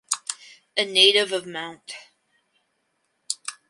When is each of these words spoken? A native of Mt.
A 0.77 0.83
native 0.83 1.31
of 1.31 1.45
Mt. 1.45 1.93